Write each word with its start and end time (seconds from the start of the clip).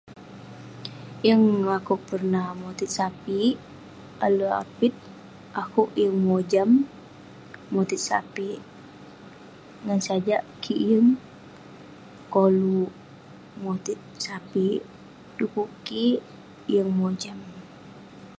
Yeng 1.27 1.45
akuek 1.77 2.01
pernah 2.09 2.47
moteik 2.61 2.91
sapek 2.97 3.53
alek 4.25 4.53
apit 4.63 4.93
akuek 5.61 5.89
yeng 6.01 6.15
mojam 6.27 6.69
moteik 7.73 8.03
sapek 8.07 8.59
memang 9.83 10.01
sajak 10.07 10.43
kik 10.63 10.81
yeng 10.89 11.07
koluek 12.33 12.93
moteik 13.63 13.99
sapek 14.25 14.79
dukuk 15.37 15.69
kik 15.87 16.19
yeng 16.73 16.89
mojam 16.99 17.39